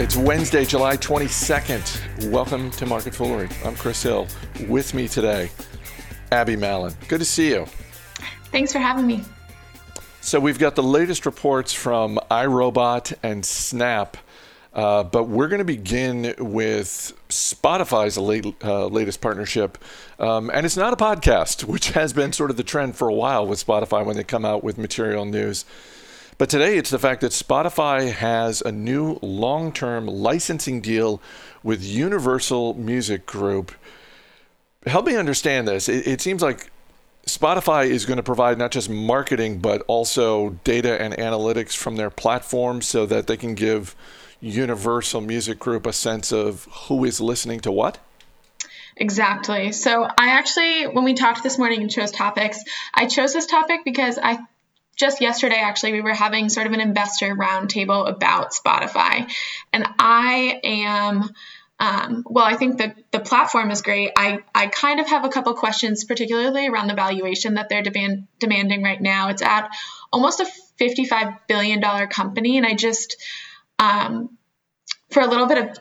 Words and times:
It's 0.00 0.16
Wednesday, 0.16 0.64
July 0.64 0.96
22nd. 0.96 2.30
Welcome 2.30 2.70
to 2.70 2.86
Market 2.86 3.14
Foolery. 3.14 3.50
I'm 3.66 3.76
Chris 3.76 4.02
Hill. 4.02 4.28
With 4.66 4.94
me 4.94 5.06
today, 5.06 5.50
Abby 6.32 6.56
Mallon. 6.56 6.94
Good 7.06 7.18
to 7.18 7.26
see 7.26 7.50
you. 7.50 7.66
Thanks 8.50 8.72
for 8.72 8.78
having 8.78 9.06
me. 9.06 9.22
So, 10.22 10.40
we've 10.40 10.58
got 10.58 10.74
the 10.74 10.82
latest 10.82 11.26
reports 11.26 11.74
from 11.74 12.18
iRobot 12.30 13.12
and 13.22 13.44
Snap, 13.44 14.16
uh, 14.72 15.02
but 15.04 15.24
we're 15.24 15.48
going 15.48 15.58
to 15.58 15.66
begin 15.66 16.34
with 16.38 17.12
Spotify's 17.28 18.16
late, 18.16 18.46
uh, 18.64 18.86
latest 18.86 19.20
partnership. 19.20 19.76
Um, 20.18 20.50
and 20.54 20.64
it's 20.64 20.78
not 20.78 20.94
a 20.94 20.96
podcast, 20.96 21.64
which 21.64 21.90
has 21.90 22.14
been 22.14 22.32
sort 22.32 22.50
of 22.50 22.56
the 22.56 22.64
trend 22.64 22.96
for 22.96 23.06
a 23.10 23.14
while 23.14 23.46
with 23.46 23.64
Spotify 23.64 24.06
when 24.06 24.16
they 24.16 24.24
come 24.24 24.46
out 24.46 24.64
with 24.64 24.78
material 24.78 25.26
news. 25.26 25.66
But 26.40 26.48
today 26.48 26.78
it's 26.78 26.88
the 26.88 26.98
fact 26.98 27.20
that 27.20 27.32
Spotify 27.32 28.10
has 28.10 28.62
a 28.62 28.72
new 28.72 29.18
long 29.20 29.72
term 29.72 30.06
licensing 30.06 30.80
deal 30.80 31.20
with 31.62 31.84
Universal 31.84 32.72
Music 32.78 33.26
Group. 33.26 33.72
Help 34.86 35.04
me 35.04 35.16
understand 35.16 35.68
this. 35.68 35.86
It, 35.86 36.06
it, 36.06 36.22
seems 36.22 36.40
like 36.40 36.70
Spotify 37.26 37.90
is 37.90 38.06
going 38.06 38.16
to 38.16 38.22
provide 38.22 38.56
not 38.56 38.70
just 38.70 38.88
marketing, 38.88 39.58
but 39.58 39.82
also 39.86 40.56
data 40.64 40.98
and 40.98 41.12
analytics 41.12 41.76
from 41.76 41.96
their 41.96 42.08
platform 42.08 42.80
so 42.80 43.04
that 43.04 43.26
they 43.26 43.36
can 43.36 43.54
give 43.54 43.94
Universal 44.40 45.20
Music 45.20 45.58
Group 45.58 45.84
a 45.84 45.92
sense 45.92 46.32
of 46.32 46.66
who 46.86 47.04
is 47.04 47.20
listening 47.20 47.60
to 47.60 47.70
what? 47.70 47.98
Exactly. 48.96 49.72
So 49.72 50.04
I 50.04 50.28
actually, 50.28 50.86
when 50.86 51.04
we 51.04 51.12
talked 51.12 51.42
this 51.42 51.58
morning 51.58 51.82
and 51.82 51.90
chose 51.90 52.10
topics, 52.10 52.64
I 52.94 53.04
chose 53.04 53.34
this 53.34 53.44
topic 53.44 53.80
because 53.84 54.18
I 54.18 54.38
just 55.00 55.22
yesterday, 55.22 55.56
actually, 55.56 55.92
we 55.92 56.02
were 56.02 56.12
having 56.12 56.50
sort 56.50 56.66
of 56.66 56.74
an 56.74 56.80
investor 56.80 57.34
roundtable 57.34 58.06
about 58.06 58.52
Spotify. 58.52 59.32
And 59.72 59.86
I 59.98 60.60
am, 60.62 61.30
um, 61.80 62.22
well, 62.28 62.44
I 62.44 62.56
think 62.56 62.78
that 62.78 62.96
the 63.10 63.18
platform 63.18 63.70
is 63.70 63.80
great. 63.80 64.12
I, 64.14 64.40
I 64.54 64.66
kind 64.66 65.00
of 65.00 65.08
have 65.08 65.24
a 65.24 65.30
couple 65.30 65.54
questions, 65.54 66.04
particularly 66.04 66.68
around 66.68 66.88
the 66.88 66.94
valuation 66.94 67.54
that 67.54 67.70
they're 67.70 67.82
demand, 67.82 68.28
demanding 68.38 68.82
right 68.82 69.00
now. 69.00 69.30
It's 69.30 69.40
at 69.40 69.70
almost 70.12 70.40
a 70.40 70.50
$55 70.78 71.38
billion 71.48 71.80
company. 72.08 72.58
And 72.58 72.66
I 72.66 72.74
just, 72.74 73.16
um, 73.78 74.36
for 75.08 75.22
a 75.22 75.26
little 75.26 75.46
bit 75.46 75.56
of 75.56 75.78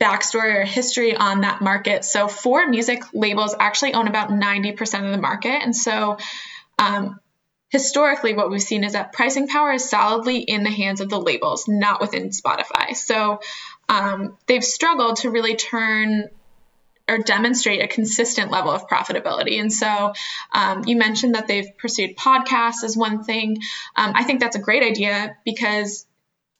backstory 0.00 0.60
or 0.60 0.64
history 0.64 1.16
on 1.16 1.40
that 1.40 1.60
market. 1.60 2.04
So, 2.04 2.28
four 2.28 2.68
music 2.68 3.02
labels 3.12 3.56
actually 3.58 3.94
own 3.94 4.06
about 4.06 4.30
90% 4.30 5.04
of 5.04 5.10
the 5.10 5.18
market. 5.18 5.60
And 5.60 5.74
so, 5.74 6.18
um, 6.78 7.18
historically 7.68 8.34
what 8.34 8.50
we've 8.50 8.62
seen 8.62 8.84
is 8.84 8.94
that 8.94 9.12
pricing 9.12 9.46
power 9.46 9.72
is 9.72 9.88
solidly 9.88 10.38
in 10.38 10.62
the 10.62 10.70
hands 10.70 11.00
of 11.00 11.08
the 11.08 11.20
labels, 11.20 11.68
not 11.68 12.00
within 12.00 12.30
Spotify. 12.30 12.94
So 12.94 13.40
um, 13.88 14.36
they've 14.46 14.64
struggled 14.64 15.16
to 15.18 15.30
really 15.30 15.56
turn 15.56 16.28
or 17.08 17.18
demonstrate 17.18 17.82
a 17.82 17.88
consistent 17.88 18.50
level 18.50 18.70
of 18.70 18.86
profitability. 18.86 19.58
And 19.58 19.72
so 19.72 20.12
um, 20.52 20.84
you 20.86 20.96
mentioned 20.96 21.34
that 21.34 21.46
they've 21.46 21.76
pursued 21.78 22.16
podcasts 22.16 22.84
as 22.84 22.96
one 22.96 23.24
thing. 23.24 23.58
Um, 23.96 24.12
I 24.14 24.24
think 24.24 24.40
that's 24.40 24.56
a 24.56 24.60
great 24.60 24.82
idea 24.82 25.36
because 25.44 26.06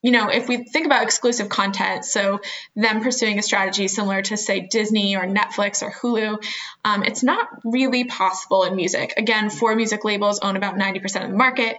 you 0.02 0.12
know, 0.12 0.28
if 0.28 0.48
we 0.48 0.58
think 0.58 0.86
about 0.86 1.02
exclusive 1.02 1.48
content, 1.48 2.04
so 2.04 2.40
them 2.76 3.02
pursuing 3.02 3.38
a 3.38 3.42
strategy 3.42 3.88
similar 3.88 4.22
to, 4.22 4.36
say, 4.36 4.60
Disney 4.60 5.16
or 5.16 5.26
Netflix 5.26 5.82
or 5.82 5.90
Hulu, 5.90 6.42
um, 6.84 7.02
it's 7.02 7.24
not 7.24 7.48
really 7.64 8.04
possible 8.04 8.62
in 8.62 8.76
music. 8.76 9.14
Again, 9.16 9.50
four 9.50 9.74
music 9.74 10.04
labels 10.04 10.38
own 10.38 10.56
about 10.56 10.76
90% 10.76 11.24
of 11.24 11.30
the 11.30 11.36
market. 11.36 11.78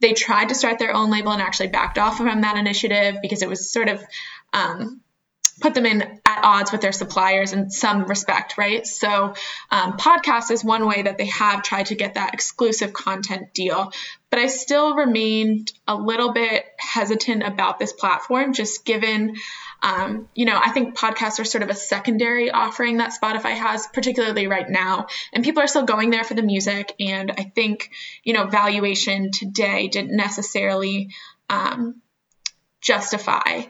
They 0.00 0.12
tried 0.12 0.48
to 0.48 0.56
start 0.56 0.80
their 0.80 0.92
own 0.92 1.10
label 1.12 1.30
and 1.30 1.40
actually 1.40 1.68
backed 1.68 1.98
off 1.98 2.16
from 2.16 2.40
that 2.40 2.56
initiative 2.56 3.18
because 3.22 3.42
it 3.42 3.48
was 3.48 3.70
sort 3.70 3.88
of 3.88 4.02
um, 4.52 5.00
put 5.60 5.74
them 5.74 5.86
in 5.86 6.02
at 6.02 6.40
odds 6.42 6.72
with 6.72 6.80
their 6.80 6.92
suppliers 6.92 7.52
in 7.52 7.70
some 7.70 8.04
respect, 8.06 8.58
right? 8.58 8.84
So, 8.84 9.34
um, 9.70 9.96
podcast 9.96 10.50
is 10.50 10.64
one 10.64 10.86
way 10.86 11.02
that 11.02 11.18
they 11.18 11.26
have 11.26 11.62
tried 11.62 11.86
to 11.86 11.94
get 11.94 12.14
that 12.14 12.34
exclusive 12.34 12.92
content 12.92 13.54
deal. 13.54 13.92
But 14.32 14.40
I 14.40 14.46
still 14.46 14.94
remained 14.96 15.70
a 15.86 15.94
little 15.94 16.32
bit 16.32 16.64
hesitant 16.78 17.42
about 17.42 17.78
this 17.78 17.92
platform, 17.92 18.54
just 18.54 18.82
given, 18.86 19.36
um, 19.82 20.26
you 20.34 20.46
know, 20.46 20.58
I 20.58 20.70
think 20.70 20.96
podcasts 20.96 21.38
are 21.38 21.44
sort 21.44 21.62
of 21.62 21.68
a 21.68 21.74
secondary 21.74 22.50
offering 22.50 22.96
that 22.96 23.12
Spotify 23.12 23.54
has, 23.54 23.86
particularly 23.86 24.46
right 24.46 24.68
now. 24.68 25.08
And 25.34 25.44
people 25.44 25.62
are 25.62 25.66
still 25.66 25.84
going 25.84 26.08
there 26.08 26.24
for 26.24 26.32
the 26.32 26.42
music. 26.42 26.94
And 26.98 27.30
I 27.30 27.44
think, 27.54 27.90
you 28.24 28.32
know, 28.32 28.46
valuation 28.46 29.32
today 29.32 29.88
didn't 29.88 30.16
necessarily. 30.16 31.10
Um, 31.50 32.00
justify 32.82 33.62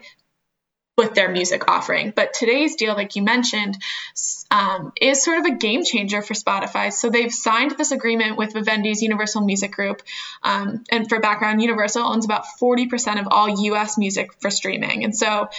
with 0.97 1.15
their 1.15 1.29
music 1.29 1.69
offering. 1.69 2.13
But 2.15 2.33
today's 2.33 2.75
deal, 2.75 2.93
like 2.93 3.15
you 3.15 3.23
mentioned, 3.23 3.77
um, 4.51 4.93
is 5.01 5.23
sort 5.23 5.39
of 5.39 5.45
a 5.45 5.55
game 5.55 5.83
changer 5.83 6.21
for 6.21 6.35
Spotify. 6.35 6.93
So 6.93 7.09
they've 7.09 7.33
signed 7.33 7.71
this 7.77 7.91
agreement 7.91 8.37
with 8.37 8.53
Vivendi's 8.53 9.01
Universal 9.01 9.41
Music 9.41 9.71
Group. 9.71 10.03
Um, 10.43 10.83
and 10.91 11.09
for 11.09 11.19
background, 11.19 11.61
Universal 11.61 12.03
owns 12.03 12.25
about 12.25 12.45
40% 12.61 13.19
of 13.19 13.27
all 13.31 13.49
US 13.65 13.97
music 13.97 14.33
for 14.39 14.51
streaming. 14.51 15.03
And 15.03 15.15
so 15.15 15.49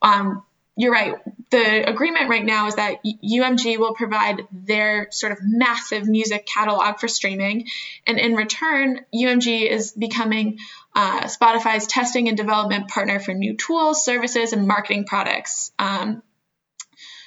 um, 0.00 0.42
you're 0.74 0.92
right. 0.92 1.16
The 1.50 1.90
agreement 1.90 2.30
right 2.30 2.44
now 2.44 2.68
is 2.68 2.76
that 2.76 3.04
UMG 3.04 3.78
will 3.78 3.94
provide 3.94 4.46
their 4.52 5.08
sort 5.10 5.32
of 5.32 5.38
massive 5.42 6.06
music 6.06 6.46
catalog 6.46 6.98
for 6.98 7.08
streaming. 7.08 7.66
And 8.06 8.18
in 8.18 8.34
return, 8.34 9.04
UMG 9.12 9.68
is 9.68 9.92
becoming 9.92 10.58
uh, 10.98 11.26
Spotify's 11.26 11.86
testing 11.86 12.26
and 12.26 12.36
development 12.36 12.88
partner 12.88 13.20
for 13.20 13.32
new 13.32 13.54
tools, 13.54 14.04
services, 14.04 14.52
and 14.52 14.66
marketing 14.66 15.04
products. 15.04 15.70
Um, 15.78 16.24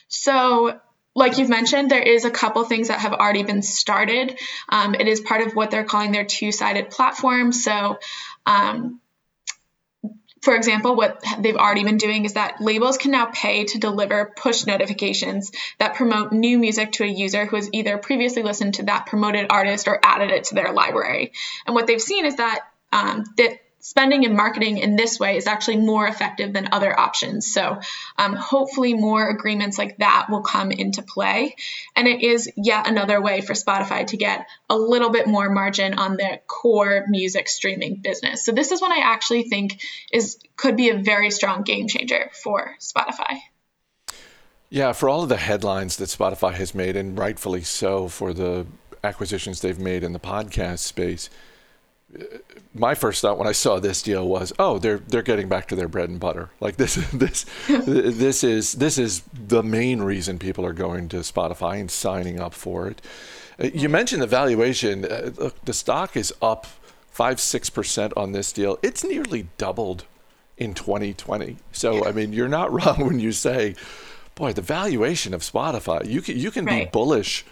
so, 0.09 0.77
like 1.15 1.37
you've 1.37 1.47
mentioned, 1.47 1.89
there 1.89 2.01
is 2.01 2.25
a 2.25 2.31
couple 2.31 2.65
things 2.65 2.89
that 2.89 2.99
have 2.99 3.13
already 3.13 3.43
been 3.43 3.61
started. 3.61 4.37
Um, 4.67 4.93
it 4.93 5.07
is 5.07 5.21
part 5.21 5.47
of 5.47 5.53
what 5.53 5.71
they're 5.71 5.85
calling 5.85 6.11
their 6.11 6.25
two 6.25 6.51
sided 6.51 6.89
platform. 6.89 7.53
So, 7.53 7.97
um, 8.45 8.99
for 10.41 10.53
example, 10.53 10.97
what 10.97 11.23
they've 11.39 11.55
already 11.55 11.85
been 11.85 11.97
doing 11.97 12.25
is 12.25 12.33
that 12.33 12.59
labels 12.59 12.97
can 12.97 13.11
now 13.11 13.27
pay 13.27 13.63
to 13.63 13.79
deliver 13.79 14.33
push 14.35 14.65
notifications 14.65 15.49
that 15.79 15.95
promote 15.95 16.33
new 16.33 16.59
music 16.59 16.91
to 16.93 17.05
a 17.05 17.07
user 17.07 17.45
who 17.45 17.55
has 17.55 17.69
either 17.71 17.97
previously 17.97 18.43
listened 18.43 18.73
to 18.73 18.83
that 18.83 19.05
promoted 19.05 19.47
artist 19.49 19.87
or 19.87 19.97
added 20.03 20.31
it 20.31 20.45
to 20.45 20.55
their 20.55 20.73
library. 20.73 21.31
And 21.65 21.73
what 21.73 21.87
they've 21.87 22.01
seen 22.01 22.25
is 22.25 22.35
that 22.35 22.65
um, 22.91 23.23
that 23.37 23.59
spending 23.81 24.25
and 24.25 24.35
marketing 24.35 24.77
in 24.77 24.95
this 24.95 25.19
way 25.19 25.37
is 25.37 25.47
actually 25.47 25.77
more 25.77 26.07
effective 26.07 26.53
than 26.53 26.69
other 26.71 26.97
options. 26.97 27.51
So, 27.51 27.79
um, 28.17 28.35
hopefully, 28.35 28.93
more 28.93 29.27
agreements 29.27 29.77
like 29.77 29.97
that 29.97 30.27
will 30.29 30.41
come 30.41 30.71
into 30.71 31.01
play. 31.01 31.55
And 31.95 32.07
it 32.07 32.21
is 32.21 32.49
yet 32.55 32.87
another 32.87 33.21
way 33.21 33.41
for 33.41 33.53
Spotify 33.53 34.07
to 34.07 34.17
get 34.17 34.47
a 34.69 34.77
little 34.77 35.09
bit 35.09 35.27
more 35.27 35.49
margin 35.49 35.95
on 35.95 36.17
their 36.17 36.39
core 36.47 37.05
music 37.09 37.49
streaming 37.49 37.95
business. 37.95 38.45
So, 38.45 38.51
this 38.51 38.71
is 38.71 38.81
one 38.81 38.91
I 38.91 39.01
actually 39.03 39.43
think 39.43 39.81
is 40.11 40.37
could 40.55 40.77
be 40.77 40.89
a 40.89 40.97
very 40.97 41.31
strong 41.31 41.63
game 41.63 41.87
changer 41.87 42.29
for 42.43 42.75
Spotify. 42.79 43.39
Yeah, 44.69 44.93
for 44.93 45.09
all 45.09 45.23
of 45.23 45.29
the 45.29 45.37
headlines 45.37 45.97
that 45.97 46.05
Spotify 46.05 46.53
has 46.53 46.73
made, 46.73 46.95
and 46.95 47.17
rightfully 47.17 47.61
so 47.61 48.07
for 48.07 48.31
the 48.31 48.65
acquisitions 49.03 49.59
they've 49.59 49.79
made 49.79 50.03
in 50.03 50.13
the 50.13 50.19
podcast 50.19 50.79
space 50.79 51.29
my 52.73 52.95
first 52.95 53.21
thought 53.21 53.37
when 53.37 53.47
I 53.47 53.51
saw 53.51 53.79
this 53.79 54.01
deal 54.01 54.27
was, 54.27 54.53
oh, 54.57 54.79
they're 54.79 54.99
they're 54.99 55.21
getting 55.21 55.49
back 55.49 55.67
to 55.69 55.75
their 55.75 55.87
bread 55.87 56.09
and 56.09 56.19
butter. 56.19 56.49
Like 56.59 56.77
this 56.77 56.95
this 57.13 57.45
this 57.67 58.43
is 58.43 58.73
this 58.73 58.97
is 58.97 59.23
the 59.33 59.63
main 59.63 60.01
reason 60.01 60.39
people 60.39 60.65
are 60.65 60.73
going 60.73 61.09
to 61.09 61.17
Spotify 61.17 61.79
and 61.79 61.91
signing 61.91 62.39
up 62.39 62.53
for 62.53 62.87
it. 62.87 63.01
Uh, 63.59 63.69
you 63.73 63.89
mentioned 63.89 64.21
the 64.21 64.27
valuation. 64.27 65.05
Uh, 65.05 65.31
look, 65.37 65.65
the 65.65 65.73
stock 65.73 66.15
is 66.15 66.33
up 66.41 66.65
five 67.11 67.39
six 67.39 67.69
percent 67.69 68.13
on 68.15 68.31
this 68.31 68.51
deal. 68.53 68.79
It's 68.81 69.03
nearly 69.03 69.47
doubled 69.57 70.05
in 70.57 70.73
2020. 70.73 71.57
So 71.71 72.05
I 72.05 72.11
mean, 72.11 72.33
you're 72.33 72.47
not 72.47 72.71
wrong 72.85 73.05
when 73.05 73.19
you 73.19 73.31
say, 73.31 73.75
boy, 74.35 74.53
the 74.53 74.61
valuation 74.61 75.33
of 75.33 75.41
Spotify. 75.41 76.05
You 76.07 76.21
can 76.21 76.37
you 76.37 76.51
can 76.51 76.65
right. 76.65 76.85
be 76.85 76.89
bullish 76.91 77.45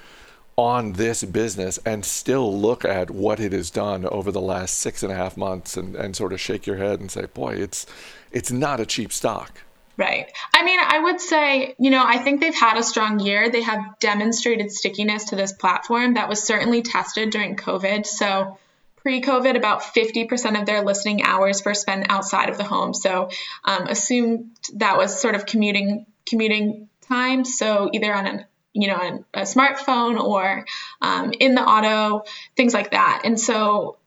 on 0.60 0.92
this 0.92 1.24
business 1.24 1.80
and 1.86 2.04
still 2.04 2.54
look 2.60 2.84
at 2.84 3.10
what 3.10 3.40
it 3.40 3.54
has 3.54 3.70
done 3.70 4.06
over 4.08 4.30
the 4.30 4.42
last 4.42 4.76
six 4.76 5.02
and 5.02 5.12
a 5.12 5.16
half 5.16 5.38
months 5.38 5.78
and, 5.78 5.96
and 5.96 6.18
sort 6.18 6.34
of 6.34 6.42
shake 6.42 6.68
your 6.68 6.76
head 6.76 7.00
and 7.00 7.10
say, 7.10 7.26
boy, 7.28 7.54
it's 7.54 7.86
it's 8.34 8.52
not 8.52 8.78
a 8.78 8.86
cheap 8.86 9.14
stock. 9.14 9.62
Right. 9.96 10.30
I 10.54 10.64
mean, 10.64 10.80
I 10.82 11.00
would 11.00 11.22
say, 11.22 11.76
you 11.80 11.90
know, 11.90 12.04
I 12.06 12.18
think 12.18 12.42
they've 12.42 12.54
had 12.54 12.78
a 12.78 12.84
strong 12.84 13.22
year. 13.22 13.50
They 13.50 13.62
have 13.62 14.00
demonstrated 14.00 14.72
stickiness 14.74 15.26
to 15.26 15.38
this 15.38 15.54
platform 15.54 16.16
that 16.16 16.28
was 16.28 16.44
certainly 16.44 16.82
tested 16.82 17.30
during 17.30 17.56
COVID. 17.56 18.06
So, 18.06 18.58
pre 18.98 19.22
COVID, 19.22 19.56
about 19.56 19.82
50% 19.82 20.60
of 20.60 20.66
their 20.66 20.84
listening 20.84 21.24
hours 21.24 21.64
were 21.64 21.74
spent 21.74 22.08
outside 22.10 22.50
of 22.50 22.58
the 22.58 22.66
home. 22.66 22.94
So, 22.94 23.30
um, 23.64 23.88
assume 23.88 24.52
that 24.76 24.98
was 24.98 25.20
sort 25.22 25.36
of 25.36 25.46
commuting 25.46 26.06
commuting 26.26 26.90
time. 27.08 27.46
So, 27.46 27.90
either 27.94 28.14
on 28.14 28.26
an 28.26 28.46
you 28.74 28.88
know, 28.88 29.24
a, 29.33 29.42
a 29.42 29.44
smartphone 29.44 30.19
or 30.19 30.66
um, 31.01 31.33
in 31.39 31.56
the 31.56 31.62
auto, 31.62 32.24
things 32.56 32.74
like 32.74 32.92
that. 32.92 33.21
And 33.25 33.39
so 33.39 33.98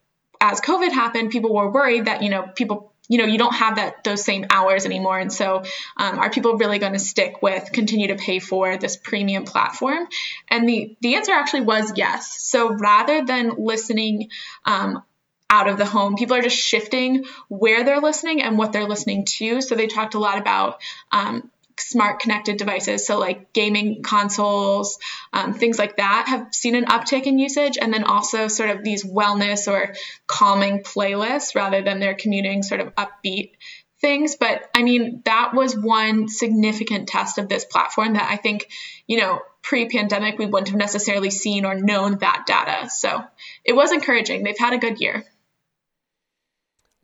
as 0.41 0.61
COVID 0.61 0.91
happened, 0.91 1.31
people 1.31 1.55
were 1.55 1.71
worried 1.71 2.07
that, 2.07 2.23
you 2.23 2.31
know, 2.31 2.43
people 2.43 2.93
you 3.09 3.19
know 3.19 3.25
you 3.25 3.37
don't 3.37 3.55
have 3.55 3.77
that 3.77 4.05
those 4.05 4.25
same 4.25 4.47
hours 4.49 4.87
anymore. 4.87 5.19
And 5.19 5.31
so 5.31 5.65
um, 5.99 6.19
are 6.19 6.31
people 6.31 6.57
really 6.57 6.79
going 6.79 6.95
to 6.95 6.99
stick 6.99 7.43
with 7.43 7.71
continue 7.71 8.09
to 8.09 8.15
pay 8.15 8.39
for 8.39 8.79
this 8.79 8.97
premium 8.97 9.45
platform? 9.45 10.07
And 10.49 10.69
the 10.69 10.97
the 11.03 11.17
answer 11.17 11.33
actually 11.33 11.63
was 11.63 11.93
yes. 11.97 12.41
So 12.41 12.73
rather 12.73 13.25
than 13.25 13.57
listening 13.59 14.31
um, 14.65 15.03
out 15.51 15.69
of 15.69 15.77
the 15.77 15.85
home 15.85 16.17
people 16.17 16.37
are 16.37 16.43
just 16.43 16.57
shifting 16.57 17.27
where 17.49 17.85
they're 17.85 18.01
listening 18.01 18.43
and 18.43 18.57
what 18.57 18.73
they're 18.73 18.89
listening 18.89 19.27
to. 19.27 19.61
So 19.61 19.75
they 19.75 19.89
talked 19.89 20.15
a 20.15 20.19
lot 20.19 20.39
about 20.39 20.81
um, 21.11 21.51
smart 21.79 22.21
connected 22.21 22.57
devices, 22.57 23.07
so 23.07 23.19
like 23.19 23.53
gaming 23.53 24.03
consoles, 24.03 24.99
um, 25.33 25.55
things 25.55 25.79
like 25.79 25.97
that, 25.97 26.27
have 26.29 26.55
seen 26.55 26.75
an 26.75 26.87
uptick 26.87 27.25
in 27.25 27.39
usage. 27.39 27.79
And 27.81 27.93
then 27.93 28.05
also 28.05 28.49
sort 28.49 28.71
of 28.71 28.85
these 28.85 29.05
wellness 29.05 29.71
or 29.71 29.95
calming 30.27 30.83
playlists 30.83 31.55
rather 31.55 31.83
than 31.83 32.01
their 32.01 32.15
commuting 32.15 32.63
sort 32.63 32.81
of 32.81 32.95
upbeat 32.95 33.53
things. 34.01 34.37
But 34.37 34.69
I 34.75 34.83
mean, 34.83 35.23
that 35.25 35.55
was 35.55 35.77
one 35.77 36.29
significant 36.29 37.09
test 37.09 37.39
of 37.39 37.49
this 37.49 37.65
platform 37.65 38.15
that 38.15 38.29
I 38.31 38.37
think, 38.37 38.69
you 39.07 39.19
know, 39.19 39.41
pre 39.63 39.89
pandemic, 39.89 40.39
we 40.39 40.47
wouldn't 40.47 40.69
have 40.69 40.79
necessarily 40.79 41.31
seen 41.31 41.65
or 41.65 41.75
known 41.75 42.19
that 42.19 42.45
data. 42.47 42.91
So 42.91 43.25
it 43.65 43.73
was 43.73 43.93
encouraging. 43.93 44.43
They've 44.43 44.59
had 44.59 44.75
a 44.75 44.79
good 44.79 45.01
year. 45.01 45.25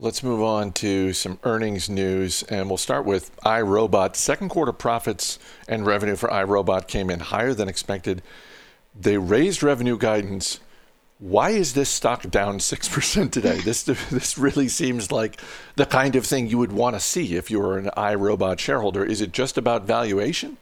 Let's 0.00 0.22
move 0.22 0.40
on 0.40 0.70
to 0.74 1.12
some 1.12 1.40
earnings 1.42 1.90
news, 1.90 2.44
and 2.44 2.68
we'll 2.68 2.76
start 2.76 3.04
with 3.04 3.34
iRobot. 3.40 4.14
Second 4.14 4.48
quarter 4.48 4.72
profits 4.72 5.40
and 5.66 5.84
revenue 5.84 6.14
for 6.14 6.28
iRobot 6.28 6.86
came 6.86 7.10
in 7.10 7.18
higher 7.18 7.52
than 7.52 7.68
expected. 7.68 8.22
They 8.94 9.18
raised 9.18 9.60
revenue 9.64 9.98
guidance. 9.98 10.60
Why 11.18 11.50
is 11.50 11.74
this 11.74 11.88
stock 11.88 12.30
down 12.30 12.60
6% 12.60 13.32
today? 13.32 13.58
This, 13.64 13.82
this 13.82 14.38
really 14.38 14.68
seems 14.68 15.10
like 15.10 15.40
the 15.74 15.84
kind 15.84 16.14
of 16.14 16.24
thing 16.24 16.46
you 16.46 16.58
would 16.58 16.70
want 16.70 16.94
to 16.94 17.00
see 17.00 17.34
if 17.34 17.50
you 17.50 17.58
were 17.58 17.76
an 17.76 17.90
iRobot 17.96 18.60
shareholder. 18.60 19.04
Is 19.04 19.20
it 19.20 19.32
just 19.32 19.58
about 19.58 19.82
valuation? 19.82 20.58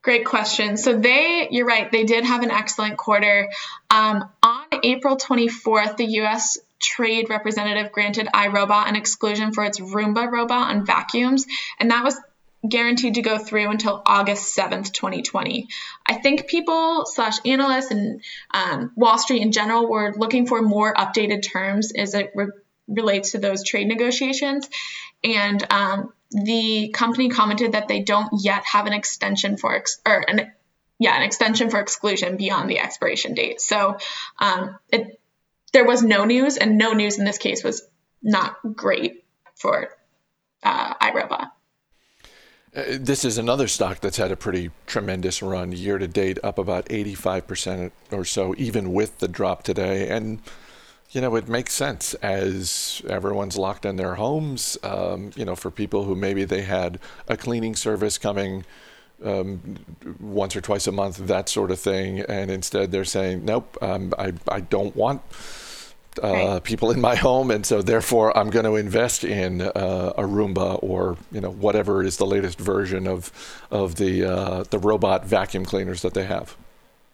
Great 0.00 0.24
question. 0.24 0.78
So 0.78 0.98
they, 0.98 1.48
you're 1.50 1.66
right, 1.66 1.92
they 1.92 2.04
did 2.04 2.24
have 2.24 2.42
an 2.42 2.50
excellent 2.50 2.96
quarter. 2.96 3.50
Um, 3.90 4.24
on 4.42 4.64
April 4.82 5.18
24th, 5.18 5.98
the 5.98 6.06
U.S 6.06 6.58
trade 6.82 7.30
representative 7.30 7.92
granted 7.92 8.28
iRobot 8.34 8.88
an 8.88 8.96
exclusion 8.96 9.52
for 9.52 9.64
its 9.64 9.80
Roomba 9.80 10.30
robot 10.30 10.70
on 10.70 10.84
vacuums, 10.84 11.46
and 11.78 11.90
that 11.90 12.04
was 12.04 12.18
guaranteed 12.68 13.14
to 13.14 13.22
go 13.22 13.38
through 13.38 13.70
until 13.70 14.02
August 14.06 14.56
7th, 14.56 14.92
2020. 14.92 15.68
I 16.06 16.14
think 16.14 16.46
people 16.46 17.04
slash 17.06 17.38
analysts 17.44 17.90
and 17.90 18.22
um, 18.52 18.92
Wall 18.94 19.18
Street 19.18 19.42
in 19.42 19.52
general 19.52 19.88
were 19.88 20.14
looking 20.16 20.46
for 20.46 20.62
more 20.62 20.94
updated 20.94 21.42
terms 21.42 21.92
as 21.92 22.14
it 22.14 22.30
re- 22.34 22.48
relates 22.86 23.32
to 23.32 23.38
those 23.38 23.64
trade 23.64 23.88
negotiations. 23.88 24.68
And 25.24 25.64
um, 25.70 26.12
the 26.30 26.90
company 26.94 27.28
commented 27.28 27.72
that 27.72 27.88
they 27.88 28.00
don't 28.00 28.30
yet 28.40 28.64
have 28.64 28.86
an 28.86 28.92
extension 28.92 29.56
for 29.56 29.74
ex- 29.74 30.00
or 30.06 30.24
an 30.26 30.52
yeah 30.98 31.16
an 31.16 31.22
extension 31.22 31.68
for 31.68 31.80
exclusion 31.80 32.36
beyond 32.36 32.70
the 32.70 32.78
expiration 32.78 33.34
date. 33.34 33.60
So 33.60 33.96
um, 34.38 34.78
it 34.90 35.20
there 35.72 35.84
was 35.84 36.02
no 36.02 36.24
news, 36.24 36.56
and 36.56 36.78
no 36.78 36.92
news 36.92 37.18
in 37.18 37.24
this 37.24 37.38
case 37.38 37.64
was 37.64 37.82
not 38.22 38.56
great 38.76 39.24
for 39.56 39.88
uh, 40.62 40.94
iRobot. 40.94 41.50
Uh, 42.74 42.84
this 42.98 43.24
is 43.24 43.36
another 43.36 43.68
stock 43.68 44.00
that's 44.00 44.16
had 44.16 44.32
a 44.32 44.36
pretty 44.36 44.70
tremendous 44.86 45.42
run 45.42 45.72
year 45.72 45.98
to 45.98 46.08
date, 46.08 46.38
up 46.42 46.58
about 46.58 46.86
85% 46.86 47.90
or 48.10 48.24
so, 48.24 48.54
even 48.56 48.92
with 48.92 49.18
the 49.18 49.28
drop 49.28 49.62
today. 49.62 50.08
And, 50.08 50.40
you 51.10 51.20
know, 51.20 51.36
it 51.36 51.48
makes 51.48 51.74
sense 51.74 52.14
as 52.14 53.02
everyone's 53.06 53.58
locked 53.58 53.84
in 53.84 53.96
their 53.96 54.14
homes. 54.14 54.78
Um, 54.82 55.32
you 55.36 55.44
know, 55.44 55.54
for 55.54 55.70
people 55.70 56.04
who 56.04 56.14
maybe 56.14 56.44
they 56.44 56.62
had 56.62 56.98
a 57.28 57.36
cleaning 57.36 57.76
service 57.76 58.16
coming 58.16 58.64
um, 59.22 59.76
once 60.18 60.56
or 60.56 60.62
twice 60.62 60.86
a 60.86 60.92
month, 60.92 61.18
that 61.18 61.50
sort 61.50 61.70
of 61.70 61.78
thing. 61.78 62.20
And 62.20 62.50
instead 62.50 62.90
they're 62.90 63.04
saying, 63.04 63.44
nope, 63.44 63.76
um, 63.82 64.14
I, 64.18 64.32
I 64.48 64.60
don't 64.60 64.96
want 64.96 65.20
uh, 66.22 66.32
right. 66.32 66.64
people 66.64 66.90
in 66.90 67.00
my 67.00 67.14
home, 67.28 67.50
and 67.50 67.64
so 67.64 67.82
therefore 67.82 68.36
I'm 68.36 68.50
going 68.50 68.64
to 68.64 68.76
invest 68.76 69.24
in 69.24 69.60
uh, 69.60 70.12
a 70.16 70.22
Roomba 70.22 70.82
or 70.82 71.16
you 71.30 71.40
know 71.40 71.50
whatever 71.50 72.02
is 72.02 72.16
the 72.16 72.26
latest 72.26 72.58
version 72.58 73.06
of 73.06 73.32
of 73.70 73.96
the 73.96 74.24
uh, 74.24 74.64
the 74.70 74.78
robot 74.78 75.24
vacuum 75.24 75.64
cleaners 75.64 76.02
that 76.02 76.14
they 76.14 76.24
have. 76.24 76.56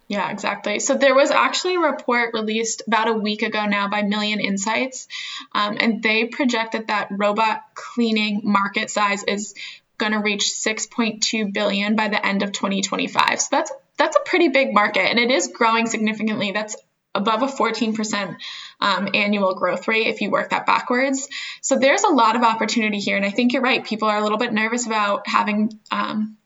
Yeah, 0.08 0.30
exactly. 0.30 0.80
So 0.80 0.94
there 0.94 1.14
was 1.14 1.30
actually 1.30 1.74
a 1.74 1.80
report 1.80 2.32
released 2.32 2.82
about 2.86 3.08
a 3.08 3.12
week 3.12 3.42
ago 3.42 3.66
now 3.66 3.88
by 3.88 4.02
Million 4.02 4.40
Insights, 4.40 5.06
um, 5.52 5.76
and 5.78 6.02
they 6.02 6.24
projected 6.24 6.86
that 6.86 7.08
robot 7.10 7.62
cleaning 7.74 8.40
market 8.44 8.88
size 8.88 9.22
is 9.24 9.54
going 9.98 10.12
to 10.12 10.18
reach 10.18 10.44
6.2 10.44 11.52
billion 11.52 11.94
by 11.94 12.08
the 12.08 12.24
end 12.24 12.42
of 12.42 12.52
2025. 12.52 13.40
So 13.40 13.48
that's 13.50 13.72
that's 13.98 14.16
a 14.16 14.20
pretty 14.20 14.48
big 14.48 14.72
market, 14.72 15.02
and 15.02 15.18
it 15.18 15.30
is 15.30 15.48
growing 15.48 15.86
significantly. 15.86 16.52
That's 16.52 16.76
above 17.18 17.42
a 17.42 17.46
14% 17.46 18.36
um, 18.80 19.08
annual 19.14 19.54
growth 19.54 19.86
rate 19.88 20.06
if 20.06 20.20
you 20.20 20.30
work 20.30 20.50
that 20.50 20.66
backwards. 20.66 21.28
So 21.60 21.78
there's 21.78 22.04
a 22.04 22.08
lot 22.08 22.36
of 22.36 22.42
opportunity 22.42 22.98
here. 22.98 23.16
And 23.16 23.26
I 23.26 23.30
think 23.30 23.52
you're 23.52 23.62
right. 23.62 23.84
People 23.84 24.08
are 24.08 24.16
a 24.16 24.22
little 24.22 24.38
bit 24.38 24.52
nervous 24.52 24.86
about 24.86 25.28
having 25.28 25.78
um, 25.90 26.36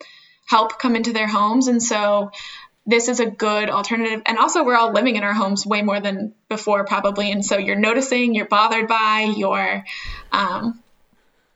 help 0.46 0.78
come 0.78 0.96
into 0.96 1.12
their 1.12 1.28
homes. 1.28 1.68
And 1.68 1.82
so 1.82 2.32
this 2.86 3.08
is 3.08 3.20
a 3.20 3.26
good 3.26 3.70
alternative. 3.70 4.22
And 4.26 4.38
also, 4.38 4.64
we're 4.64 4.76
all 4.76 4.92
living 4.92 5.16
in 5.16 5.22
our 5.22 5.34
homes 5.34 5.64
way 5.64 5.82
more 5.82 6.00
than 6.00 6.34
before, 6.48 6.84
probably. 6.84 7.30
And 7.30 7.44
so 7.44 7.56
you're 7.58 7.76
noticing, 7.76 8.34
you're 8.34 8.46
bothered 8.46 8.88
by, 8.88 9.32
you're, 9.36 9.84
um, 10.32 10.82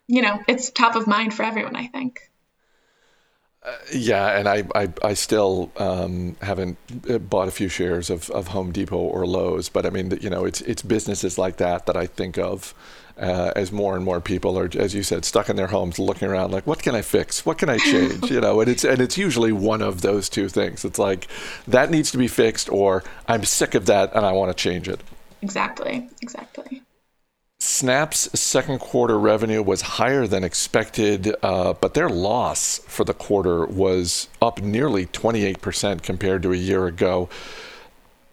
you 0.06 0.22
know, 0.22 0.38
it's 0.46 0.70
top 0.70 0.94
of 0.94 1.06
mind 1.06 1.34
for 1.34 1.42
everyone, 1.42 1.74
I 1.74 1.88
think. 1.88 2.30
Yeah, 3.92 4.38
and 4.38 4.48
I, 4.48 4.64
I, 4.74 4.88
I 5.02 5.14
still 5.14 5.72
um, 5.76 6.36
haven't 6.40 6.78
uh, 7.10 7.18
bought 7.18 7.48
a 7.48 7.50
few 7.50 7.68
shares 7.68 8.10
of, 8.10 8.30
of 8.30 8.48
Home 8.48 8.72
Depot 8.72 8.96
or 8.96 9.26
Lowe's, 9.26 9.68
but 9.68 9.84
I 9.86 9.90
mean, 9.90 10.16
you 10.20 10.30
know, 10.30 10.44
it's 10.44 10.60
it's 10.62 10.82
businesses 10.82 11.36
like 11.36 11.56
that 11.56 11.86
that 11.86 11.96
I 11.96 12.06
think 12.06 12.38
of 12.38 12.74
uh, 13.18 13.52
as 13.56 13.72
more 13.72 13.96
and 13.96 14.04
more 14.04 14.20
people 14.20 14.58
are, 14.58 14.68
as 14.76 14.94
you 14.94 15.02
said, 15.02 15.24
stuck 15.24 15.48
in 15.48 15.56
their 15.56 15.68
homes, 15.68 15.98
looking 15.98 16.28
around 16.28 16.52
like, 16.52 16.66
what 16.66 16.82
can 16.82 16.94
I 16.94 17.02
fix? 17.02 17.46
What 17.46 17.58
can 17.58 17.68
I 17.70 17.78
change? 17.78 18.30
you 18.30 18.40
know, 18.40 18.60
and 18.60 18.70
it's 18.70 18.84
and 18.84 19.00
it's 19.00 19.16
usually 19.16 19.52
one 19.52 19.82
of 19.82 20.02
those 20.02 20.28
two 20.28 20.48
things. 20.48 20.84
It's 20.84 20.98
like 20.98 21.26
that 21.66 21.90
needs 21.90 22.10
to 22.12 22.18
be 22.18 22.28
fixed, 22.28 22.70
or 22.70 23.04
I'm 23.26 23.44
sick 23.44 23.74
of 23.74 23.86
that 23.86 24.14
and 24.14 24.26
I 24.26 24.32
want 24.32 24.56
to 24.56 24.62
change 24.62 24.88
it. 24.88 25.00
Exactly. 25.42 26.08
Exactly. 26.20 26.82
Snap's 27.58 28.38
second 28.38 28.80
quarter 28.80 29.18
revenue 29.18 29.62
was 29.62 29.80
higher 29.80 30.26
than 30.26 30.44
expected, 30.44 31.34
uh, 31.42 31.72
but 31.72 31.94
their 31.94 32.08
loss 32.08 32.78
for 32.86 33.04
the 33.04 33.14
quarter 33.14 33.64
was 33.64 34.28
up 34.42 34.60
nearly 34.60 35.06
28% 35.06 36.02
compared 36.02 36.42
to 36.42 36.52
a 36.52 36.56
year 36.56 36.86
ago. 36.86 37.30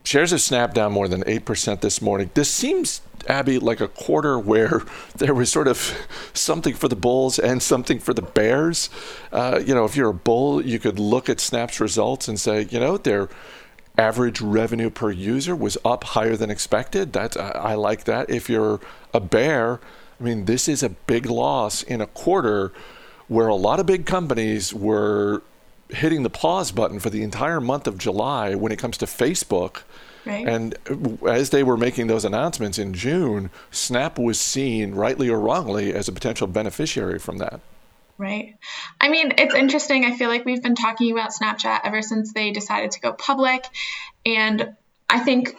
Shares 0.04 0.34
of 0.34 0.42
Snap 0.42 0.74
down 0.74 0.92
more 0.92 1.08
than 1.08 1.24
8% 1.24 1.80
this 1.80 2.02
morning. 2.02 2.32
This 2.34 2.52
seems, 2.52 3.00
Abby, 3.30 3.60
like 3.60 3.80
a 3.80 3.88
quarter 3.88 4.38
where 4.38 4.82
there 5.16 5.34
was 5.34 5.50
sort 5.50 5.70
of 5.70 6.08
something 6.34 6.74
for 6.74 6.90
the 6.90 6.96
Bulls 6.98 7.40
and 7.40 7.64
something 7.64 8.00
for 8.00 8.14
the 8.14 8.22
Bears. 8.22 8.90
Uh, 9.32 9.62
you 9.66 9.74
know, 9.74 9.86
if 9.86 9.96
you're 9.96 10.10
a 10.10 10.14
Bull, 10.14 10.62
you 10.62 10.80
could 10.80 11.00
look 11.00 11.30
at 11.30 11.40
Snap's 11.40 11.80
results 11.80 12.28
and 12.28 12.38
say, 12.38 12.64
you 12.70 12.80
know, 12.80 12.98
they're 12.98 13.30
average 13.98 14.42
revenue 14.42 14.90
per 14.90 15.12
user 15.12 15.56
was 15.56 15.78
up 15.86 16.04
higher 16.04 16.36
than 16.36 16.50
expected. 16.50 17.14
That 17.14 17.38
I, 17.38 17.50
I 17.50 17.74
like 17.76 18.06
that. 18.06 18.30
If 18.30 18.50
you're 18.50 18.80
a 19.14 19.20
bear, 19.20 19.80
I 20.20 20.24
mean, 20.24 20.46
this 20.46 20.68
is 20.68 20.84
a 20.84 20.90
big 20.90 21.26
loss 21.26 21.84
in 21.84 22.02
a 22.02 22.08
quarter 22.08 22.72
where 23.28 23.48
a 23.48 23.56
lot 23.56 23.80
of 23.80 23.86
big 23.86 24.06
companies 24.06 24.74
were 24.74 25.42
hitting 25.90 26.24
the 26.24 26.30
pause 26.30 26.72
button 26.72 27.00
for 27.00 27.10
the 27.10 27.24
entire 27.24 27.62
month 27.62 27.88
of 27.88 27.98
July 27.98 28.56
when 28.56 28.72
it 28.72 28.80
comes 28.80 28.98
to 28.98 29.06
Facebook. 29.06 29.84
Right. 30.26 30.48
And 30.48 30.76
uh, 30.90 31.28
as 31.28 31.50
they 31.50 31.64
were 31.64 31.78
making 31.78 32.08
those 32.08 32.26
announcements 32.26 32.80
in 32.80 32.94
June, 32.94 33.50
Snap 33.72 34.18
was 34.18 34.40
seen, 34.40 34.96
rightly 34.96 35.30
or 35.30 35.40
wrongly, 35.40 35.94
as 35.94 36.08
a 36.08 36.12
potential 36.12 36.48
beneficiary 36.48 37.20
from 37.20 37.38
that. 37.40 37.60
Right. 38.18 38.56
I 39.02 39.10
mean, 39.10 39.34
it's 39.38 39.56
interesting. 39.56 40.06
I 40.06 40.16
feel 40.16 40.30
like 40.30 40.46
we've 40.46 40.62
been 40.62 40.76
talking 40.76 41.12
about 41.12 41.32
Snapchat 41.34 41.82
ever 41.84 42.02
since 42.02 42.32
they 42.32 42.52
decided 42.52 42.92
to 42.92 43.00
go 43.00 43.12
public. 43.12 43.66
And 44.26 44.76
I 45.10 45.20
think, 45.20 45.56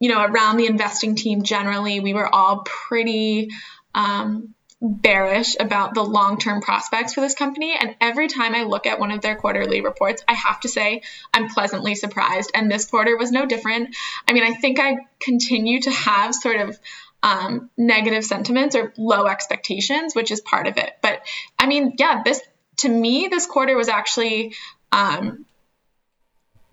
you 0.00 0.10
know, 0.10 0.22
around 0.22 0.58
the 0.58 0.66
investing 0.66 1.16
team 1.16 1.42
generally, 1.42 2.00
we 2.00 2.12
were 2.12 2.32
all 2.32 2.62
pretty 2.64 3.50
um, 3.94 4.54
bearish 4.84 5.56
about 5.58 5.94
the 5.94 6.02
long 6.02 6.38
term 6.38 6.60
prospects 6.60 7.14
for 7.14 7.22
this 7.22 7.34
company. 7.34 7.74
And 7.78 7.96
every 8.00 8.28
time 8.28 8.54
I 8.54 8.64
look 8.64 8.86
at 8.86 9.00
one 9.00 9.10
of 9.10 9.22
their 9.22 9.34
quarterly 9.34 9.80
reports, 9.80 10.22
I 10.28 10.34
have 10.34 10.60
to 10.60 10.68
say 10.68 11.02
I'm 11.32 11.48
pleasantly 11.48 11.94
surprised. 11.94 12.50
And 12.54 12.70
this 12.70 12.84
quarter 12.84 13.16
was 13.16 13.32
no 13.32 13.46
different. 13.46 13.96
I 14.28 14.34
mean, 14.34 14.44
I 14.44 14.52
think 14.52 14.78
I 14.78 14.96
continue 15.20 15.80
to 15.80 15.90
have 15.90 16.34
sort 16.34 16.60
of 16.60 16.78
um, 17.24 17.70
negative 17.78 18.22
sentiments 18.22 18.76
or 18.76 18.92
low 18.98 19.26
expectations, 19.26 20.14
which 20.14 20.30
is 20.30 20.42
part 20.42 20.66
of 20.66 20.76
it. 20.76 20.92
But 21.00 21.22
I 21.58 21.66
mean, 21.66 21.94
yeah, 21.98 22.22
this 22.22 22.40
to 22.78 22.88
me, 22.88 23.28
this 23.28 23.46
quarter 23.46 23.74
was 23.76 23.88
actually 23.88 24.54
um, 24.92 25.46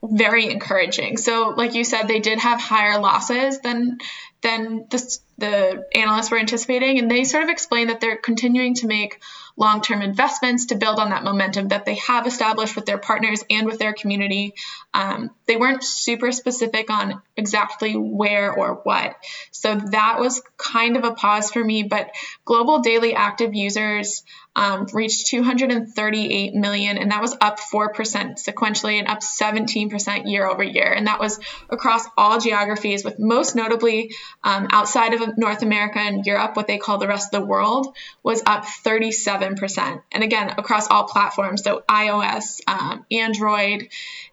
very 0.03 0.51
encouraging. 0.51 1.15
So, 1.15 1.53
like 1.55 1.73
you 1.73 1.85
said, 1.85 2.07
they 2.07 2.19
did 2.19 2.37
have 2.39 2.59
higher 2.59 2.99
losses 2.99 3.61
than 3.61 3.99
than 4.41 4.87
the 4.89 5.19
the 5.37 5.85
analysts 5.95 6.29
were 6.29 6.37
anticipating. 6.37 6.99
And 6.99 7.09
they 7.09 7.23
sort 7.23 7.43
of 7.43 7.49
explained 7.49 7.89
that 7.89 7.99
they're 7.99 8.17
continuing 8.17 8.75
to 8.75 8.87
make 8.87 9.19
long 9.57 9.81
term 9.81 10.01
investments 10.01 10.67
to 10.67 10.75
build 10.75 10.99
on 10.99 11.09
that 11.09 11.23
momentum 11.23 11.69
that 11.69 11.83
they 11.83 11.95
have 11.95 12.27
established 12.27 12.75
with 12.75 12.85
their 12.85 12.97
partners 12.97 13.43
and 13.49 13.65
with 13.65 13.79
their 13.79 13.93
community. 13.93 14.53
Um, 14.93 15.31
they 15.47 15.57
weren't 15.57 15.83
super 15.83 16.31
specific 16.31 16.89
on 16.89 17.21
exactly 17.35 17.95
where 17.95 18.53
or 18.53 18.75
what. 18.83 19.15
So 19.51 19.75
that 19.75 20.19
was 20.19 20.41
kind 20.57 20.95
of 20.95 21.03
a 21.03 21.13
pause 21.13 21.51
for 21.51 21.63
me. 21.63 21.83
But 21.83 22.11
global 22.45 22.79
daily 22.79 23.13
active 23.15 23.53
users 23.53 24.23
um, 24.55 24.87
reached 24.93 25.27
238 25.27 26.53
million, 26.53 26.97
and 26.97 27.11
that 27.11 27.21
was 27.21 27.35
up 27.39 27.59
4% 27.59 27.93
sequentially 27.93 28.99
and 28.99 29.07
up 29.07 29.19
17% 29.19 30.29
year 30.29 30.45
over 30.45 30.63
year. 30.63 30.91
And 30.91 31.07
that 31.07 31.19
was 31.19 31.39
across 31.69 32.03
all 32.17 32.39
geographies, 32.39 33.05
with 33.05 33.17
most 33.17 33.55
notably 33.55 34.13
um, 34.43 34.67
outside 34.71 35.13
of 35.13 35.37
North 35.37 35.61
America 35.61 35.99
and 35.99 36.25
Europe, 36.25 36.55
what 36.55 36.67
they 36.67 36.77
call 36.77 36.97
the 36.97 37.07
rest 37.07 37.33
of 37.33 37.41
the 37.41 37.47
world, 37.47 37.95
was 38.23 38.43
up 38.45 38.65
37%. 38.65 40.01
And 40.11 40.23
again, 40.23 40.49
across 40.57 40.89
all 40.89 41.05
platforms, 41.05 41.63
so 41.63 41.83
iOS, 41.89 42.59
um, 42.67 43.05
Android, 43.09 43.87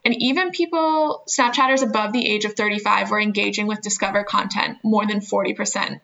and 0.05 0.15
even 0.23 0.51
people, 0.51 1.23
Snapchatters 1.29 1.87
above 1.87 2.13
the 2.13 2.29
age 2.29 2.45
of 2.45 2.55
35, 2.55 3.11
were 3.11 3.21
engaging 3.21 3.69
with 3.69 3.83
Discover 3.83 4.25
content 4.25 4.79
more 4.83 5.07
than 5.07 5.21
40% 5.21 6.01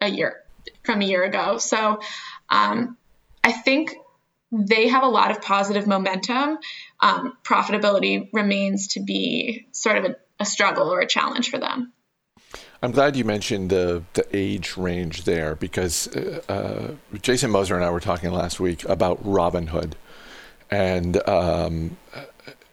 a 0.00 0.08
year 0.08 0.42
from 0.82 1.00
a 1.00 1.04
year 1.04 1.22
ago. 1.22 1.58
So, 1.58 2.00
um, 2.48 2.96
I 3.44 3.52
think 3.52 3.94
they 4.50 4.88
have 4.88 5.02
a 5.02 5.08
lot 5.08 5.30
of 5.30 5.42
positive 5.42 5.86
momentum. 5.86 6.58
Um, 7.00 7.36
profitability 7.42 8.28
remains 8.32 8.88
to 8.88 9.00
be 9.00 9.66
sort 9.72 9.96
of 9.96 10.04
a, 10.04 10.16
a, 10.40 10.44
struggle 10.44 10.92
or 10.92 11.00
a 11.00 11.06
challenge 11.06 11.50
for 11.50 11.58
them. 11.58 11.92
I'm 12.82 12.92
glad 12.92 13.16
you 13.16 13.24
mentioned 13.24 13.70
the 13.70 14.02
the 14.14 14.26
age 14.32 14.76
range 14.76 15.24
there 15.24 15.54
because 15.54 16.08
uh, 16.08 16.42
uh, 16.48 17.16
Jason 17.20 17.50
Moser 17.50 17.76
and 17.76 17.84
I 17.84 17.90
were 17.90 18.00
talking 18.00 18.30
last 18.30 18.60
week 18.60 18.84
about 18.88 19.22
Robinhood, 19.24 19.92
and 20.70 21.28
um, 21.28 21.96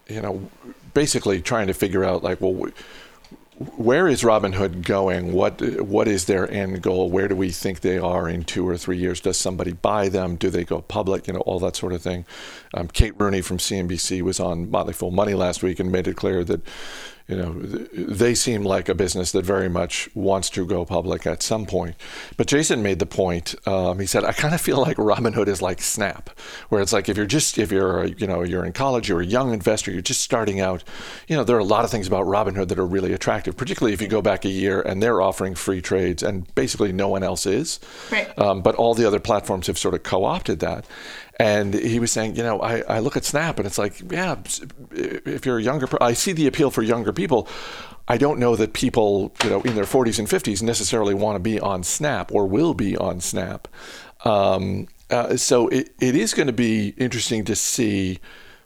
you 0.07 0.21
know, 0.21 0.49
basically 0.93 1.41
trying 1.41 1.67
to 1.67 1.73
figure 1.73 2.03
out 2.03 2.23
like, 2.23 2.41
well, 2.41 2.71
where 3.75 4.07
is 4.07 4.23
Robinhood 4.23 4.83
going? 4.83 5.33
What 5.33 5.59
what 5.81 6.07
is 6.07 6.25
their 6.25 6.49
end 6.49 6.81
goal? 6.81 7.09
Where 7.09 7.27
do 7.27 7.35
we 7.35 7.49
think 7.49 7.81
they 7.81 7.97
are 7.97 8.29
in 8.29 8.45
two 8.45 8.67
or 8.67 8.77
three 8.77 8.97
years? 8.97 9.19
Does 9.19 9.37
somebody 9.37 9.73
buy 9.73 10.07
them? 10.07 10.37
Do 10.37 10.49
they 10.49 10.63
go 10.63 10.81
public? 10.81 11.27
You 11.27 11.33
know, 11.33 11.41
all 11.41 11.59
that 11.59 11.75
sort 11.75 11.91
of 11.91 12.01
thing. 12.01 12.25
Um, 12.73 12.87
Kate 12.87 13.13
Rooney 13.19 13.41
from 13.41 13.57
CNBC 13.57 14.21
was 14.21 14.39
on 14.39 14.71
Motley 14.71 14.93
Fool 14.93 15.11
Money 15.11 15.33
last 15.33 15.61
week 15.61 15.79
and 15.81 15.91
made 15.91 16.07
it 16.07 16.15
clear 16.15 16.45
that 16.45 16.61
you 17.29 17.35
know, 17.35 17.53
they 17.93 18.33
seem 18.33 18.63
like 18.63 18.89
a 18.89 18.95
business 18.95 19.31
that 19.33 19.45
very 19.45 19.69
much 19.69 20.09
wants 20.15 20.49
to 20.49 20.65
go 20.65 20.83
public 20.83 21.27
at 21.27 21.43
some 21.43 21.67
point. 21.67 21.95
But 22.37 22.47
Jason 22.47 22.81
made 22.81 22.97
the 22.97 23.05
point. 23.05 23.53
Um, 23.67 23.99
he 23.99 24.07
said, 24.07 24.23
"I 24.23 24.31
kind 24.31 24.55
of 24.55 24.59
feel 24.59 24.81
like 24.81 24.97
Robinhood 24.97 25.47
is 25.47 25.61
like 25.61 25.79
Snap, 25.79 26.31
where 26.69 26.81
it's 26.81 26.91
like 26.91 27.07
if 27.07 27.15
you're 27.15 27.27
just 27.27 27.59
if 27.59 27.71
you're 27.71 28.05
you 28.05 28.25
know 28.25 28.41
you're 28.41 28.65
in 28.65 28.73
college, 28.73 29.07
you're 29.07 29.21
a 29.21 29.25
young 29.25 29.53
investor, 29.53 29.91
you're 29.91 30.01
just 30.01 30.21
starting 30.21 30.59
out. 30.59 30.83
You 31.27 31.37
know, 31.37 31.43
there 31.43 31.55
are 31.55 31.59
a 31.59 31.63
lot 31.63 31.85
of 31.85 31.91
things 31.91 32.07
about 32.07 32.25
Robinhood 32.25 32.67
that 32.69 32.79
are 32.79 32.85
really 32.85 33.13
attractive, 33.13 33.55
particularly 33.55 33.93
if 33.93 34.01
you 34.01 34.07
go 34.07 34.23
back 34.23 34.43
a 34.43 34.49
year 34.49 34.81
and 34.81 35.03
they're 35.03 35.21
offering 35.21 35.53
free 35.53 35.83
trades, 35.83 36.23
and 36.23 36.53
basically 36.55 36.91
no 36.91 37.09
one 37.09 37.21
else 37.21 37.45
is. 37.45 37.79
Right. 38.11 38.37
Um, 38.39 38.63
but 38.63 38.73
all 38.73 38.95
the 38.95 39.05
other 39.05 39.19
platforms 39.19 39.67
have 39.67 39.77
sort 39.77 39.93
of 39.93 40.01
co-opted 40.01 40.61
that, 40.61 40.85
and 41.39 41.73
he 41.73 41.99
was 41.99 42.11
saying, 42.11 42.35
you 42.35 42.43
know, 42.43 42.59
I, 42.59 42.81
I 42.81 42.99
look 42.99 43.15
at 43.15 43.23
Snap 43.23 43.57
and 43.57 43.65
it's 43.65 43.77
like, 43.77 44.11
yeah, 44.11 44.35
if 44.91 45.45
you're 45.45 45.57
a 45.57 45.63
younger, 45.63 45.87
I 46.03 46.11
see 46.11 46.33
the 46.33 46.47
appeal 46.47 46.69
for 46.69 46.83
younger 46.83 47.13
people. 47.13 47.47
I 48.09 48.17
don't 48.17 48.39
know 48.39 48.57
that 48.57 48.73
people, 48.73 49.33
you 49.43 49.49
know, 49.49 49.61
in 49.61 49.75
their 49.75 49.85
40s 49.85 50.19
and 50.19 50.27
50s 50.27 50.61
necessarily 50.61 51.13
want 51.13 51.37
to 51.37 51.39
be 51.39 51.57
on 51.57 51.83
Snap 51.83 52.33
or 52.33 52.45
will 52.45 52.73
be 52.73 52.97
on 52.97 53.21
Snap. 53.21 53.69
Um, 54.25 54.89
uh, 55.09 55.37
so 55.37 55.69
it, 55.69 55.93
it 56.01 56.13
is 56.13 56.33
going 56.33 56.47
to 56.47 56.53
be 56.53 56.89
interesting 56.97 57.45
to 57.45 57.55
see 57.55 58.19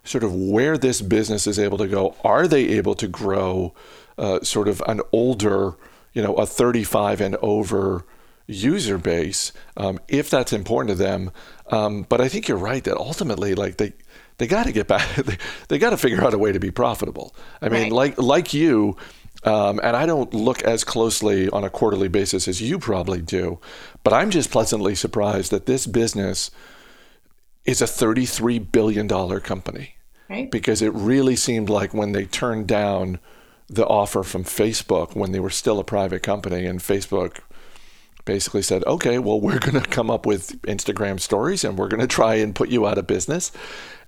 sort 0.04 0.24
of 0.24 0.34
where 0.34 0.78
this 0.78 1.00
business 1.02 1.46
is 1.46 1.60
able 1.60 1.78
to 1.78 1.88
go. 1.88 2.16
Are 2.24 2.48
they 2.48 2.70
able 2.70 2.96
to 2.96 3.08
grow 3.08 3.76
uh, 4.18 4.42
sort 4.42 4.68
of 4.68 4.82
an 4.88 5.02
older, 5.12 5.76
you 6.14 6.24
know, 6.24 6.34
a 6.36 6.48
35 6.48 7.22
and 7.22 7.36
over 7.36 8.04
user 8.48 8.98
base 8.98 9.54
um, 9.78 10.00
if 10.08 10.30
that's 10.30 10.54
important 10.54 10.98
to 10.98 11.04
them. 11.04 11.32
Um, 11.72 12.06
but 12.08 12.22
I 12.22 12.28
think 12.28 12.48
you're 12.48 12.58
right 12.58 12.84
that 12.84 12.98
ultimately, 12.98 13.56
like 13.56 13.78
they 13.78 13.94
they 14.38 14.48
got 14.48 14.66
to 14.66 14.72
get 14.72 14.88
back. 14.88 15.08
They, 15.24 15.38
they 15.70 15.78
got 15.78 15.92
to 15.92 15.98
figure 15.98 16.24
out 16.24 16.34
a 16.34 16.38
way 16.38 16.52
to 16.52 16.60
be 16.60 16.72
profitable. 16.72 17.36
I 17.62 17.70
mean, 17.70 17.84
right. 17.84 17.92
like 17.92 18.18
like 18.18 18.54
you. 18.54 18.98
Um, 19.46 19.82
and 19.84 19.98
I 19.98 20.06
don't 20.06 20.34
look 20.34 20.64
as 20.64 20.86
closely 20.86 21.50
on 21.50 21.66
a 21.66 21.70
quarterly 21.70 22.08
basis 22.08 22.48
as 22.48 22.62
you 22.62 22.80
probably 22.80 23.22
do, 23.22 23.60
but 24.02 24.14
I'm 24.14 24.32
just 24.32 24.52
pleasantly 24.52 24.96
surprised 24.96 25.52
that 25.52 25.66
this 25.66 25.86
business 25.86 26.50
is 27.66 27.82
a 27.82 27.86
$33 27.86 28.72
billion 28.72 29.10
company. 29.42 29.96
Right. 30.30 30.50
Because 30.50 30.82
it 30.82 30.94
really 30.94 31.36
seemed 31.36 31.70
like 31.70 31.94
when 31.94 32.14
they 32.14 32.24
turned 32.24 32.68
down 32.68 33.20
the 33.70 33.86
offer 33.88 34.24
from 34.24 34.44
Facebook 34.44 35.16
when 35.16 35.32
they 35.32 35.40
were 35.40 35.50
still 35.50 35.80
a 35.80 35.84
private 35.84 36.22
company 36.22 36.66
and 36.66 36.80
Facebook 36.80 37.40
basically 38.26 38.62
said, 38.62 38.84
okay, 38.86 39.20
well, 39.20 39.40
we're 39.40 39.60
going 39.60 39.74
to 39.82 39.90
come 39.90 40.10
up 40.10 40.26
with 40.26 40.62
Instagram 40.64 41.20
stories 41.20 41.64
and 41.64 41.78
we're 41.78 41.88
going 41.88 42.02
to 42.02 42.08
try 42.08 42.36
and 42.36 42.56
put 42.56 42.70
you 42.70 42.88
out 42.88 42.98
of 42.98 43.08
business. 43.08 43.52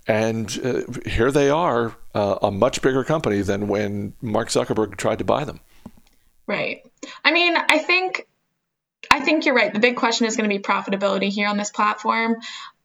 And 0.08 0.60
uh, 0.64 1.10
here 1.10 1.32
they 1.32 1.50
are, 1.50 1.96
uh, 2.14 2.38
a 2.44 2.52
much 2.52 2.82
bigger 2.82 3.04
company 3.04 3.42
than 3.42 3.68
when 3.68 4.14
Mark 4.22 4.50
Zuckerberg 4.50 4.98
tried 4.98 5.20
to 5.20 5.26
buy 5.26 5.46
them. 5.46 5.60
Right. 6.48 6.84
I 7.24 7.32
mean, 7.32 7.56
I 7.58 7.80
think 7.80 8.28
I 9.10 9.20
think 9.20 9.46
you're 9.46 9.56
right. 9.56 9.74
The 9.74 9.80
big 9.80 9.96
question 9.96 10.26
is 10.26 10.36
going 10.36 10.50
to 10.50 10.56
be 10.56 10.62
profitability 10.62 11.30
here 11.30 11.48
on 11.48 11.58
this 11.58 11.70
platform. 11.70 12.38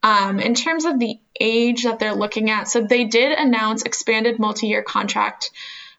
Um, 0.02 0.40
in 0.40 0.54
terms 0.54 0.86
of 0.86 0.98
the 0.98 1.18
age 1.38 1.84
that 1.84 1.98
they're 1.98 2.14
looking 2.14 2.50
at, 2.50 2.68
so 2.68 2.80
they 2.80 3.04
did 3.04 3.32
announce 3.38 3.82
expanded 3.82 4.38
multi-year 4.38 4.82
contract 4.82 5.50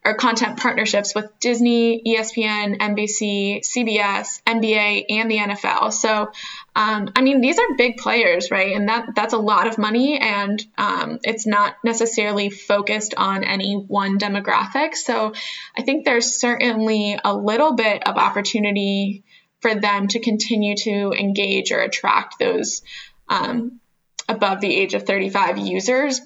or 0.04 0.16
content 0.16 0.58
partnerships 0.58 1.14
with 1.14 1.28
Disney, 1.40 2.02
ESPN, 2.04 2.80
NBC, 2.80 3.60
CBS, 3.60 4.42
NBA, 4.44 5.06
and 5.10 5.30
the 5.30 5.38
NFL. 5.38 5.94
So, 5.94 6.32
um, 6.76 7.12
I 7.16 7.22
mean, 7.22 7.40
these 7.40 7.60
are 7.60 7.76
big 7.78 7.98
players, 7.98 8.50
right? 8.50 8.76
And 8.76 8.90
that 8.90 9.10
that's 9.16 9.34
a 9.34 9.38
lot 9.38 9.68
of 9.68 9.78
money, 9.78 10.18
and 10.18 10.64
um, 10.78 11.20
it's 11.24 11.46
not 11.46 11.76
necessarily 11.84 12.50
focused 12.50 13.14
on 13.16 13.44
any 13.44 13.76
one 13.76 14.18
demographic. 14.18 14.96
So, 14.96 15.34
I 15.78 15.84
think 15.84 16.04
there's 16.04 16.40
certainly 16.40 17.20
a 17.24 17.36
little 17.36 17.74
bit 17.74 18.08
of 18.08 18.18
opportunity 18.18 19.24
for 19.60 19.76
them 19.76 20.08
to 20.08 20.20
continue 20.20 20.76
to 20.76 21.12
engage 21.12 21.72
or 21.72 21.80
attract 21.80 22.40
those 22.40 22.82
um, 23.30 23.80
above 24.28 24.62
the 24.62 24.76
age 24.76 24.96
of 24.96 25.04
35 25.04 25.60
users 25.60 26.22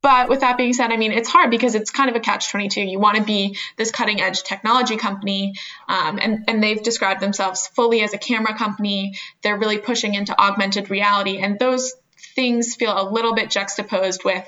but 0.00 0.28
with 0.28 0.40
that 0.40 0.56
being 0.56 0.72
said, 0.72 0.92
I 0.92 0.96
mean, 0.96 1.12
it's 1.12 1.28
hard 1.28 1.50
because 1.50 1.74
it's 1.74 1.90
kind 1.90 2.08
of 2.08 2.16
a 2.16 2.20
catch 2.20 2.50
22. 2.50 2.82
You 2.82 3.00
want 3.00 3.16
to 3.16 3.24
be 3.24 3.56
this 3.76 3.90
cutting 3.90 4.20
edge 4.20 4.42
technology 4.42 4.96
company, 4.96 5.54
um, 5.88 6.18
and, 6.20 6.44
and 6.46 6.62
they've 6.62 6.82
described 6.82 7.20
themselves 7.20 7.66
fully 7.68 8.02
as 8.02 8.14
a 8.14 8.18
camera 8.18 8.56
company. 8.56 9.14
They're 9.42 9.58
really 9.58 9.78
pushing 9.78 10.14
into 10.14 10.38
augmented 10.40 10.90
reality, 10.90 11.38
and 11.38 11.58
those 11.58 11.94
things 12.34 12.74
feel 12.76 12.94
a 12.96 13.10
little 13.10 13.34
bit 13.34 13.50
juxtaposed 13.50 14.24
with 14.24 14.46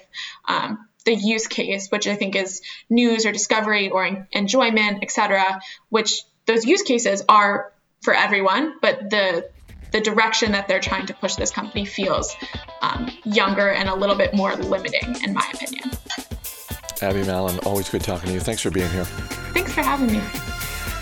um, 0.49 0.87
the 1.04 1.14
use 1.14 1.47
case, 1.47 1.88
which 1.88 2.07
I 2.07 2.14
think 2.14 2.37
is 2.37 2.62
news 2.88 3.26
or 3.26 3.33
discovery 3.33 3.90
or 3.90 4.28
enjoyment, 4.33 5.02
etc. 5.02 5.61
Which 5.88 6.23
those 6.47 6.64
use 6.64 6.83
cases 6.83 7.23
are 7.28 7.73
for 8.02 8.14
everyone, 8.14 8.75
but 8.80 9.11
the 9.11 9.50
the 9.92 10.00
direction 10.00 10.52
that 10.52 10.68
they're 10.68 10.80
trying 10.80 11.06
to 11.06 11.14
push 11.14 11.37
this 11.37 11.50
company 11.50 11.85
feels 11.85 12.35
um, 12.82 13.11
younger 13.25 13.70
and 13.70 13.88
a 13.88 13.94
little 13.94 14.16
bit 14.16 14.35
more 14.35 14.54
limiting, 14.56 15.16
in 15.25 15.35
my 15.35 15.49
opinion. 15.52 15.90
Abby 17.02 17.25
Mallon, 17.25 17.59
always 17.61 17.88
good 17.88 18.02
talking 18.02 18.28
to 18.28 18.35
you. 18.35 18.40
Thanks 18.40 18.62
for 18.62 18.70
being 18.70 18.90
here. 18.90 19.04
Thanks 19.54 19.73
for 19.73 19.82
having 19.82 20.12
me. 20.12 20.23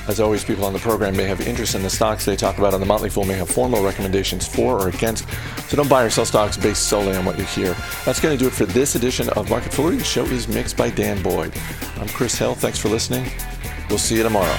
As 0.09 0.21
always, 0.21 0.43
people 0.43 0.65
on 0.65 0.73
the 0.73 0.79
program 0.79 1.15
may 1.15 1.25
have 1.25 1.47
interest 1.47 1.75
in 1.75 1.83
the 1.83 1.91
stocks 1.91 2.25
they 2.25 2.35
talk 2.35 2.57
about 2.57 2.73
on 2.73 2.81
the 2.81 2.87
Motley 2.87 3.11
Fool 3.11 3.25
may 3.25 3.35
have 3.35 3.51
formal 3.51 3.85
recommendations 3.85 4.49
for 4.49 4.81
or 4.81 4.89
against, 4.89 5.29
so 5.69 5.77
don't 5.77 5.89
buy 5.89 6.03
or 6.03 6.09
sell 6.09 6.25
stocks 6.25 6.57
based 6.57 6.89
solely 6.89 7.15
on 7.15 7.27
what 7.27 7.37
you 7.37 7.45
hear. 7.45 7.77
That's 8.07 8.19
going 8.19 8.37
to 8.37 8.43
do 8.43 8.49
it 8.49 8.55
for 8.55 8.65
this 8.65 8.95
edition 8.95 9.29
of 9.31 9.51
Market 9.51 9.71
Foolery. 9.71 9.99
The 9.99 10.05
show 10.05 10.25
is 10.25 10.49
mixed 10.49 10.79
by 10.79 10.89
Dan 10.89 11.23
Boyd. 11.23 11.53
I'm 11.99 12.09
Chris 12.09 12.39
Hill. 12.39 12.55
Thanks 12.55 12.79
for 12.79 12.89
listening. 12.89 13.31
We'll 13.91 13.99
see 13.99 14.17
you 14.17 14.23
tomorrow. 14.23 14.57